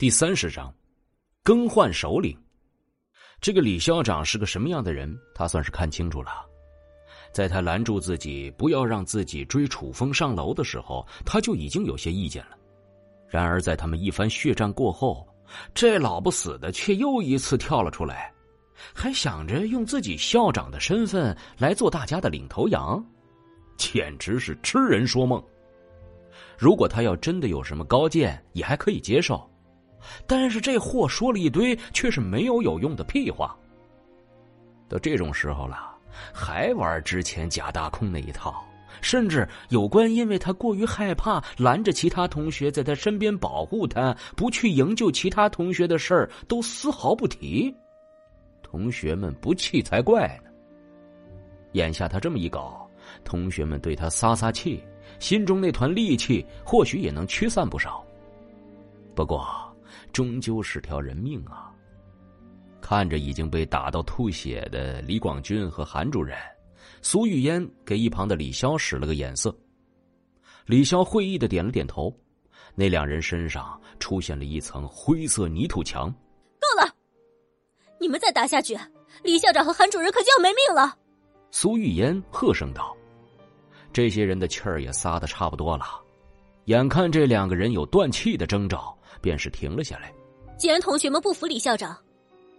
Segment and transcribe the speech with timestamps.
[0.00, 0.74] 第三十章，
[1.42, 2.34] 更换首领。
[3.38, 5.14] 这个李校长是个什么样的人？
[5.34, 6.30] 他算是看清楚了。
[7.34, 12.56] 在他拦住自己不要让自己追楚风上楼的时候，他就已经有些意见了。
[13.28, 15.28] 然而，在他们一番血战过后，
[15.74, 18.32] 这老不死的却又一次跳了出来，
[18.94, 23.04] 还想着用自己校长的身份来做大家的领头羊，
[23.76, 25.44] 简直是痴人说梦。
[26.56, 29.46] 如果他要真的有什么高见，也还可以接受。
[30.26, 33.56] 但是这货说了一堆，却是没有有用的屁话。
[34.88, 35.96] 都这种时候了，
[36.32, 38.64] 还玩之前假大空那一套，
[39.00, 47.72] 甚至有关因为他过于害怕拦着其他同学在他身边保护他，不去营救其他同学的事儿，都丝毫不提。
[48.62, 50.50] 同学们不气才怪呢。
[51.74, 52.84] 眼下他这么一搞，
[53.22, 54.82] 同学们对他撒撒气，
[55.20, 58.04] 心中那团戾气或许也能驱散不少。
[59.14, 59.69] 不过。
[60.12, 61.72] 终究是条人命啊！
[62.80, 66.36] 看着已经被打到吐血的李广军和韩主任，
[67.02, 69.54] 苏玉嫣给一旁的李潇使了个眼色。
[70.66, 72.14] 李潇会意的点了点头。
[72.76, 76.10] 那两人身上出现了一层灰色泥土墙。
[76.10, 76.94] 够了！
[77.98, 78.78] 你们再打下去，
[79.24, 80.96] 李校长和韩主任可就要没命了！
[81.50, 82.96] 苏玉嫣喝声道
[83.92, 85.84] ：“这些人的气儿也撒的差不多了，
[86.66, 90.10] 眼看这两个人有断气的征兆。”便是停了下来。
[90.56, 91.94] 既然同学们不服李校长，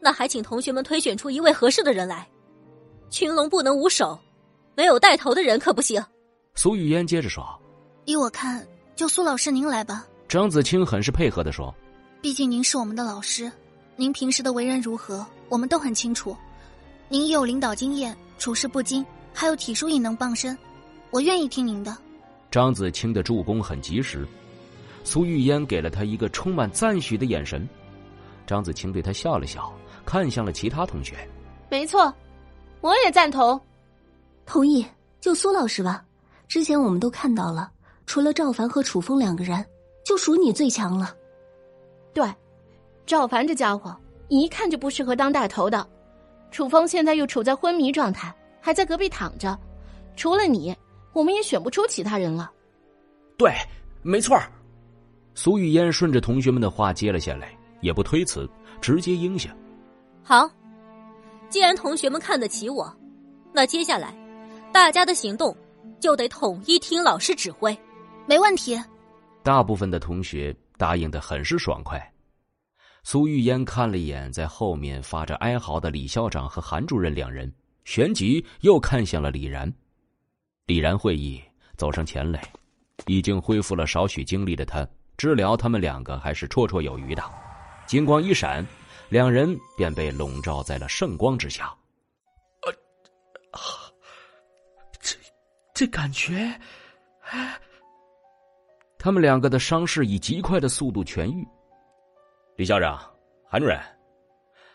[0.00, 2.26] 那还请同学们推选出一位合适的人来。
[3.10, 4.18] 群龙不能无首，
[4.74, 6.04] 没有带头的人可不行。
[6.56, 7.46] 苏玉嫣接着说
[8.06, 11.72] ：“依我看，就苏老师您来吧。”张子清很是配合的说
[12.20, 13.48] ：“毕竟您是我们的老师，
[13.94, 16.36] 您平时的为人如何，我们都很清楚。
[17.08, 20.58] 您也有领导经验，处事不惊，还有体术也能傍身，
[21.10, 21.96] 我愿意听您的。”
[22.50, 24.26] 张子清的助攻很及时。
[25.04, 27.66] 苏玉嫣给了他一个充满赞许的眼神，
[28.46, 29.72] 张子清对他笑了笑，
[30.04, 31.16] 看向了其他同学。
[31.70, 32.12] 没错，
[32.80, 33.60] 我也赞同，
[34.44, 34.84] 同意。
[35.20, 36.04] 就苏老师吧，
[36.46, 37.70] 之前我们都看到了，
[38.06, 39.64] 除了赵凡和楚风两个人，
[40.04, 41.12] 就属你最强了。
[42.14, 42.24] 对，
[43.04, 43.94] 赵凡这家伙
[44.28, 45.84] 一看就不适合当带头的，
[46.52, 49.58] 楚风现在又处在昏迷状态，还在隔壁躺着，
[50.14, 50.74] 除了你，
[51.18, 52.48] 我们也选不出其他人了。
[53.36, 53.52] 对，
[54.02, 54.40] 没错。
[55.34, 58.48] 苏玉嫣顺着同学们的话接了下来，也不推辞，
[58.80, 59.52] 直接应下。
[60.22, 60.48] 好，
[61.48, 62.96] 既然同学们看得起我，
[63.52, 64.14] 那接下来
[64.72, 65.56] 大家的行动
[65.98, 67.76] 就得统一听老师指挥。
[68.24, 68.80] 没问题。
[69.42, 72.00] 大部分的同学答应的很是爽快。
[73.02, 77.52] 苏玉嫣看了一眼在后面发着哀嚎的李校长和韩主任两人，
[77.84, 79.72] 旋即又看向了李然。
[80.68, 81.42] 李然会意
[81.78, 82.42] 走上前来，
[83.06, 84.86] 已经恢复了少许精力的他。
[85.16, 87.24] 治疗他们两个还是绰绰有余的，
[87.86, 88.64] 金光一闪，
[89.08, 91.74] 两人便被笼罩在了圣光之下。
[92.60, 93.88] 呃，啊，
[95.00, 95.16] 这
[95.72, 96.36] 这感觉，
[97.30, 97.58] 哎，
[98.98, 101.48] 他们两个的伤势以极快的速度痊愈。
[102.56, 103.00] 李校长、
[103.48, 103.80] 韩主任，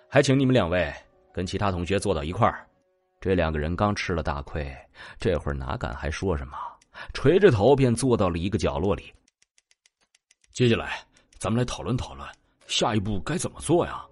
[0.10, 0.92] 还请你们两位
[1.32, 2.68] 跟其他同学坐到一块儿。
[3.24, 4.70] 这两个人刚吃了大亏，
[5.18, 6.58] 这会儿哪敢还说什么？
[7.14, 9.14] 垂着头便坐到了一个角落里。
[10.52, 11.00] 接下来，
[11.40, 12.28] 咱们来讨论讨论
[12.68, 14.04] 下一步该怎么做呀？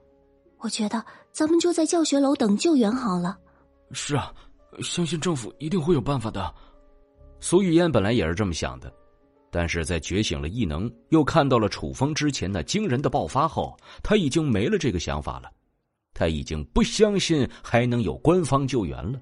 [0.59, 3.37] 我觉得咱们就在教学楼等救援好了。
[3.91, 4.33] 是啊，
[4.79, 6.55] 相信政府一定会有办法的。
[7.41, 8.89] 苏玉嫣本来也是这么想的，
[9.51, 15.51] 但是在觉醒了异能，又看到了楚风之前那惊人的爆发后，他已经没了这个想法了。
[16.13, 19.19] 他已经不相信还能有官方救援了，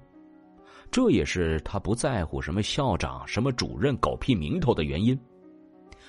[0.90, 5.18] 这也是他不在乎什么校长、什么主任狗屁名头的原因。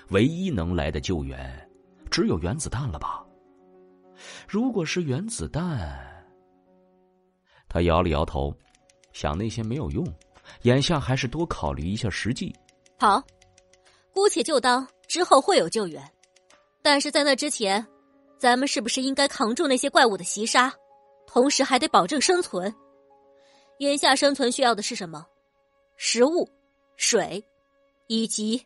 [0.09, 1.69] 唯一能来的救援，
[2.09, 3.23] 只有原子弹了吧？
[4.47, 5.97] 如果是原子弹，
[7.69, 8.53] 他摇了摇头，
[9.13, 10.05] 想那些没有用，
[10.63, 12.53] 眼下还是多考虑一下实际。
[12.99, 13.23] 好，
[14.13, 16.03] 姑且就当之后会有救援，
[16.81, 17.85] 但是在那之前，
[18.41, 20.73] 咱们是不是应该扛住那些怪物的袭杀，
[21.28, 22.73] 同时还得保证生存？
[23.78, 25.23] 眼下生存需要的是什么？
[25.96, 26.49] 食物、
[26.97, 27.46] 水，
[28.08, 28.59] 以及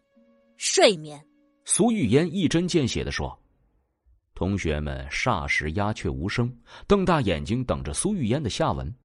[0.55, 1.21] 睡眠。
[1.65, 3.37] 苏玉嫣一针见血的说
[4.33, 6.57] ：“同学们霎时鸦雀无声，
[6.87, 8.95] 瞪大眼睛等着苏玉嫣的下文。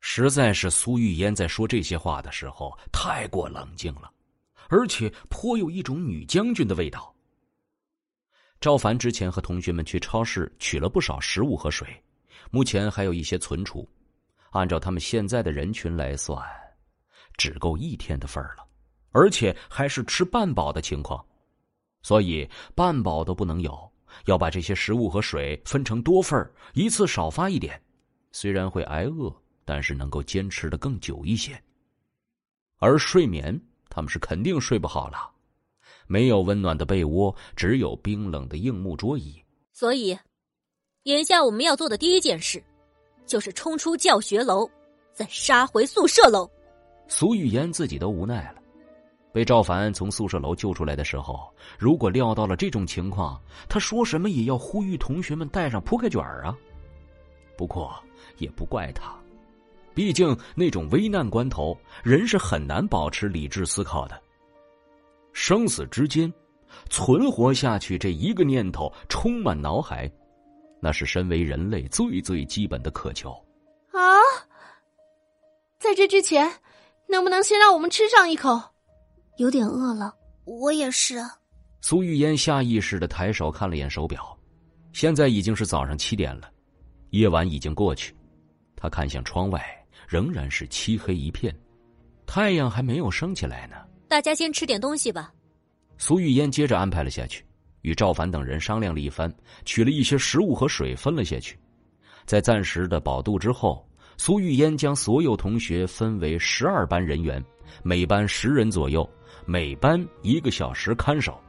[0.00, 4.10] 实在是苏玉嫣在说这些话的时候太过冷静了，
[4.70, 7.14] 而且颇有一种女将军的味道。
[8.62, 12.00] 赵凡之前和同学们去超市取了不少食物和水，
[12.52, 13.88] 目前还有一些存储，
[14.50, 16.40] 按照他们现在的人群来算，
[17.36, 18.64] 只够一天的份儿了，
[19.10, 21.26] 而且还是吃半饱的情况。”
[22.04, 23.92] 所以半饱都不能有，
[24.26, 27.82] 要把这些食物和水分成多份儿，一次少发一点。
[28.30, 31.60] 虽然会挨饿，但是能够坚持的更久一些。
[32.78, 35.31] 而睡眠，他们是肯定睡不好了。
[36.12, 39.42] 没有温暖的被窝，只有冰冷的硬木桌椅。
[39.72, 40.14] 所以，
[41.04, 42.62] 眼下我们要做的第一件事，
[43.24, 44.68] 就是冲出教学楼，
[45.14, 46.46] 再杀回宿舍楼。
[47.08, 48.60] 苏玉嫣自己都无奈了。
[49.32, 56.54] 被赵凡从宿舍楼救出来的时候，如果料到了这种情况，他说什么也要呼吁同学们带上铺盖卷啊。
[57.56, 57.90] 不过
[58.36, 59.18] 也不怪他，
[59.94, 61.74] 毕竟那种危难关头，
[62.04, 64.22] 人是很难保持理智思考的。
[65.32, 66.32] 生死之间，
[66.90, 70.10] 存活下去这一个念头充满脑海，
[70.80, 73.30] 那是身为人类最最基本的渴求。
[73.92, 74.00] 啊！
[75.78, 76.50] 在这之前，
[77.08, 78.60] 能不能先让我们吃上一口？
[79.38, 80.14] 有点饿了，
[80.44, 81.16] 我也是。
[81.80, 84.38] 苏玉嫣下意识的抬手看了眼手表，
[84.92, 86.48] 现在已经是早上七点了，
[87.10, 88.14] 夜晚已经过去。
[88.76, 89.64] 她看向窗外，
[90.06, 91.52] 仍然是漆黑一片，
[92.26, 93.76] 太阳还没有升起来呢。
[94.12, 95.32] 大家先吃点东西吧。
[95.96, 97.42] 苏玉嫣接着安排了下去，
[97.80, 101.58] 与赵凡等人商量了一番，取了一些食物和水分了下去。
[102.26, 103.88] 在暂时的饱肚之后，
[104.18, 107.42] 苏玉嫣将所有同学分为十二班人员，
[107.82, 109.08] 每班十人左右。
[109.46, 111.40] 每班一个小时看守。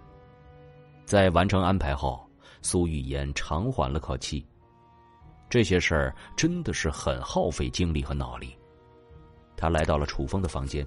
[1.04, 2.26] 在完成安排后，
[2.62, 4.42] 苏玉嫣长缓了口气。
[5.50, 8.56] 这些事儿真的是很耗费精力和脑力。
[9.58, 10.86] 他来到了楚风的房间，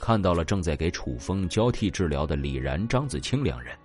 [0.00, 3.76] 看到了正在给楚风交替治疗的李然、张子清两人。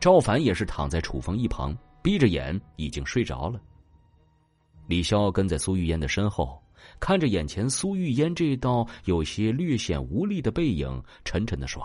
[0.00, 3.60] 赵凡也是躺在楚风一旁，闭着眼，已经睡着了。
[4.86, 6.60] 李潇跟在苏玉嫣的身后。
[7.00, 11.82] 看着眼前苏玉嫣这道有些略显无力的背影，沉沉的说：“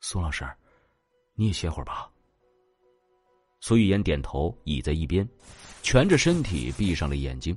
[0.00, 0.44] 苏老师，
[1.34, 2.08] 你也歇会儿吧。”
[3.60, 5.28] 苏玉嫣点头，倚在一边，
[5.82, 7.56] 蜷着身体闭上了眼睛。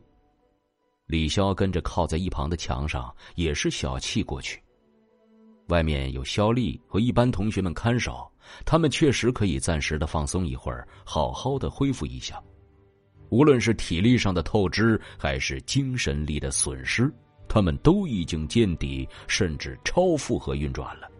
[1.12, 4.64] 李潇跟着靠在一旁的墙上，也是小憩过去。
[5.68, 8.32] 外面有肖丽和一班同学们看守，
[8.64, 12.42] 他们确实可以暂时的放松一会儿，好好的恢复一下。
[13.28, 17.14] 无论是体力上的透支，还是精神力的损失，
[17.46, 21.12] 他们都已经见底，甚至超负荷运转了。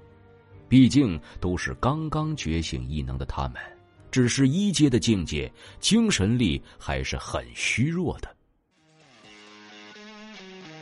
[0.70, 3.62] 毕竟都是刚刚觉醒异能的他们，
[4.10, 5.52] 只是一阶的境界，
[5.82, 8.34] 精神力还是很虚弱的。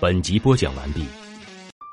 [0.02, 1.04] 本集播讲完毕，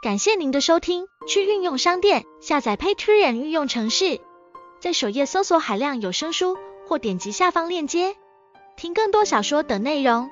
[0.00, 1.06] 感谢您的收听。
[1.26, 4.20] 去运用商店下载 Patreon 运用程式，
[4.80, 6.56] 在首页搜索海量有声书，
[6.86, 8.14] 或点击下方链接。
[8.76, 10.30] 听更多小说等内容。